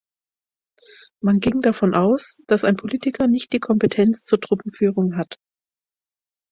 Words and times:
Man 1.21 1.37
ging 1.39 1.61
davon 1.61 1.93
aus, 1.93 2.39
dass 2.47 2.63
ein 2.63 2.75
Politiker 2.75 3.27
nicht 3.27 3.53
die 3.53 3.59
Kompetenz 3.59 4.23
zur 4.23 4.39
Truppenführung 4.41 5.15
hat. 5.15 5.37